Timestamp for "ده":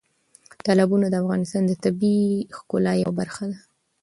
3.51-3.59